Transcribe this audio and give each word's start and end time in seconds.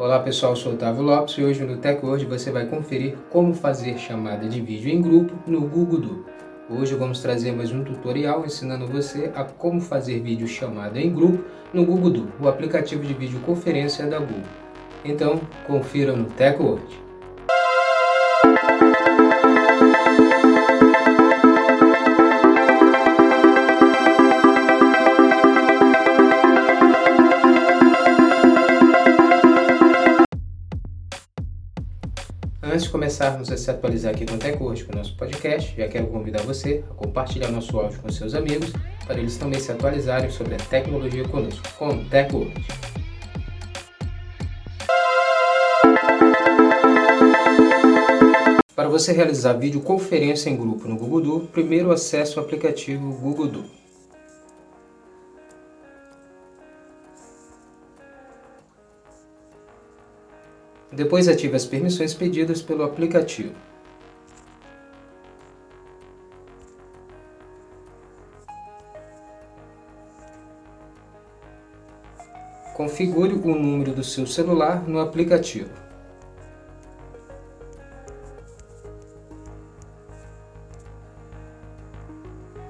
Olá 0.00 0.18
pessoal, 0.18 0.56
sou 0.56 0.72
Otávio 0.72 1.02
Lopes 1.02 1.36
e 1.36 1.44
hoje 1.44 1.62
no 1.62 1.76
TechWord 1.76 2.24
você 2.24 2.50
vai 2.50 2.64
conferir 2.64 3.18
como 3.28 3.52
fazer 3.52 3.98
chamada 3.98 4.48
de 4.48 4.58
vídeo 4.58 4.90
em 4.90 4.98
grupo 4.98 5.34
no 5.46 5.60
Google 5.60 6.00
Duo. 6.00 6.24
Hoje 6.70 6.94
vamos 6.94 7.20
trazer 7.20 7.52
mais 7.52 7.70
um 7.70 7.84
tutorial 7.84 8.46
ensinando 8.46 8.86
você 8.86 9.30
a 9.34 9.44
como 9.44 9.78
fazer 9.78 10.18
vídeo 10.20 10.48
chamada 10.48 10.98
em 10.98 11.12
grupo 11.12 11.44
no 11.74 11.84
Google 11.84 12.12
Duo, 12.12 12.32
o 12.40 12.48
aplicativo 12.48 13.04
de 13.04 13.12
videoconferência 13.12 14.06
da 14.06 14.18
Google. 14.18 14.40
Então, 15.04 15.38
confira 15.66 16.16
no 16.16 16.24
TechWord. 16.30 16.82
Antes 32.72 32.84
de 32.84 32.90
começarmos 32.90 33.50
a 33.50 33.56
se 33.56 33.68
atualizar 33.68 34.14
aqui 34.14 34.24
com 34.24 34.34
o 34.34 34.38
TechWord, 34.38 34.84
com 34.84 34.92
o 34.92 34.96
nosso 34.96 35.16
podcast, 35.16 35.74
já 35.76 35.88
quero 35.88 36.06
convidar 36.06 36.42
você 36.42 36.84
a 36.88 36.94
compartilhar 36.94 37.50
nosso 37.50 37.76
áudio 37.76 37.98
com 37.98 38.08
seus 38.12 38.32
amigos, 38.32 38.70
para 39.04 39.18
eles 39.18 39.36
também 39.36 39.58
se 39.58 39.72
atualizarem 39.72 40.30
sobre 40.30 40.54
a 40.54 40.56
tecnologia 40.56 41.26
conosco, 41.26 41.66
com 41.76 41.88
o 41.88 42.04
TechWord. 42.04 42.54
Para 48.76 48.88
você 48.88 49.12
realizar 49.12 49.54
videoconferência 49.54 50.48
em 50.48 50.56
grupo 50.56 50.86
no 50.86 50.96
Google 50.96 51.20
Duo, 51.22 51.40
primeiro 51.48 51.90
acesse 51.90 52.38
o 52.38 52.40
aplicativo 52.40 53.12
Google 53.14 53.48
Duo. 53.48 53.79
Depois 60.92 61.28
ative 61.28 61.54
as 61.54 61.64
permissões 61.64 62.12
pedidas 62.12 62.60
pelo 62.60 62.82
aplicativo. 62.82 63.54
Configure 72.74 73.34
o 73.34 73.54
número 73.54 73.92
do 73.92 74.02
seu 74.02 74.26
celular 74.26 74.88
no 74.88 74.98
aplicativo. 74.98 75.70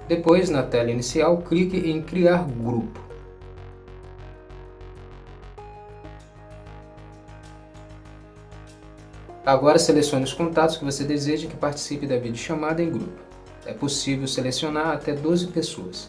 Depois, 0.08 0.50
na 0.50 0.64
tela 0.64 0.90
inicial, 0.90 1.38
clique 1.38 1.88
em 1.88 2.02
Criar 2.02 2.44
grupo. 2.44 3.09
Agora 9.44 9.78
selecione 9.78 10.24
os 10.24 10.34
contatos 10.34 10.76
que 10.76 10.84
você 10.84 11.02
deseja 11.02 11.48
que 11.48 11.56
participe 11.56 12.06
da 12.06 12.18
videochamada 12.18 12.82
em 12.82 12.90
grupo. 12.90 13.18
É 13.64 13.72
possível 13.72 14.26
selecionar 14.28 14.88
até 14.88 15.12
12 15.12 15.46
pessoas. 15.48 16.08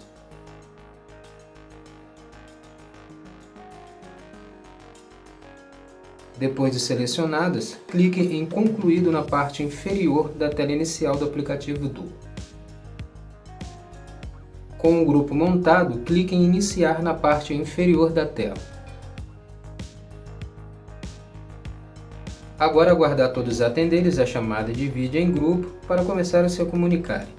Depois 6.37 6.73
de 6.73 6.79
selecionadas, 6.79 7.77
clique 7.87 8.19
em 8.19 8.45
Concluído 8.47 9.11
na 9.11 9.21
parte 9.21 9.61
inferior 9.61 10.29
da 10.29 10.49
tela 10.49 10.71
inicial 10.71 11.15
do 11.15 11.25
aplicativo 11.25 11.87
Duo. 11.87 12.11
Com 14.77 15.03
o 15.03 15.05
grupo 15.05 15.35
montado, 15.35 15.99
clique 15.99 16.35
em 16.35 16.43
Iniciar 16.43 17.03
na 17.03 17.13
parte 17.13 17.53
inferior 17.53 18.11
da 18.11 18.25
tela. 18.25 18.57
Agora 22.61 22.91
aguardar 22.91 23.33
todos 23.33 23.59
atenderem 23.59 24.21
a 24.21 24.23
chamada 24.23 24.71
de 24.71 24.87
vídeo 24.87 25.19
em 25.19 25.31
grupo 25.31 25.67
para 25.87 26.05
começar 26.05 26.45
a 26.45 26.47
se 26.47 26.63
comunicarem. 26.63 27.33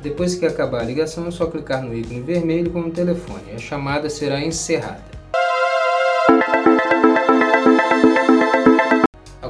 Depois 0.00 0.36
que 0.36 0.46
acabar 0.46 0.82
a 0.82 0.84
ligação, 0.84 1.26
é 1.26 1.32
só 1.32 1.46
clicar 1.46 1.82
no 1.82 1.92
ícone 1.92 2.20
vermelho 2.20 2.70
com 2.70 2.82
o 2.82 2.90
telefone. 2.92 3.50
A 3.52 3.58
chamada 3.58 4.08
será 4.08 4.40
encerrada. 4.40 5.21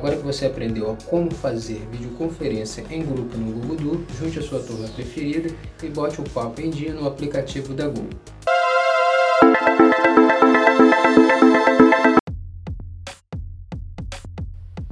Agora 0.02 0.16
que 0.16 0.24
você 0.24 0.46
aprendeu 0.46 0.90
a 0.90 0.96
como 1.08 1.30
fazer 1.30 1.86
videoconferência 1.92 2.84
em 2.90 3.04
grupo 3.04 3.38
no 3.38 3.52
Google 3.52 3.76
Duo, 3.76 4.06
junte 4.18 4.40
a 4.40 4.42
sua 4.42 4.58
turma 4.58 4.88
preferida 4.88 5.54
e 5.80 5.86
bote 5.86 6.20
o 6.20 6.24
papo 6.24 6.60
em 6.60 6.70
dia 6.70 6.92
no 6.92 7.06
aplicativo 7.06 7.72
da 7.72 7.86
Google. 7.86 8.10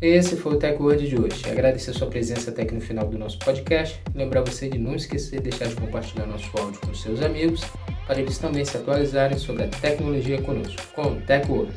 Esse 0.01 0.37
foi 0.37 0.55
o 0.55 0.57
Tech 0.57 0.81
Word 0.81 1.09
de 1.09 1.21
hoje. 1.21 1.43
Agradecer 1.51 1.93
sua 1.93 2.07
presença 2.07 2.53
até 2.53 2.63
aqui 2.63 2.77
no 2.77 2.81
final 2.81 3.09
do 3.09 3.19
nosso 3.19 3.41
podcast. 3.41 4.01
Lembrar 4.15 4.43
você 4.43 4.69
de 4.69 4.79
não 4.79 4.95
esquecer 4.95 5.41
de 5.41 5.51
deixar 5.51 5.67
de 5.67 5.75
compartilhar 5.75 6.27
nosso 6.27 6.57
áudio 6.57 6.81
com 6.83 6.95
seus 6.95 7.21
amigos, 7.21 7.63
para 8.07 8.21
eles 8.21 8.39
também 8.39 8.65
se 8.65 8.77
atualizarem 8.77 9.37
sobre 9.37 9.65
a 9.65 9.69
tecnologia 9.69 10.41
conosco, 10.41 10.81
com 10.95 11.03
o 11.03 11.21
Tech 11.23 11.51
Word. 11.51 11.75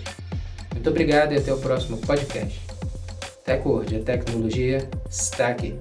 Muito 0.72 0.88
obrigado 0.88 1.34
e 1.34 1.38
até 1.38 1.52
o 1.52 1.58
próximo 1.58 1.98
podcast. 1.98 2.73
TechWord, 3.44 3.98
a 3.98 4.04
tecnologia 4.04 4.90
está 5.10 5.50
aqui. 5.50 5.78